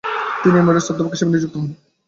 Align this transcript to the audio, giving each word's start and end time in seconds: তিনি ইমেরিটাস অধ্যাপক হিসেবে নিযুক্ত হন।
তিনি 0.43 0.57
ইমেরিটাস 0.59 0.87
অধ্যাপক 0.91 1.13
হিসেবে 1.15 1.31
নিযুক্ত 1.31 1.55
হন। 1.57 1.67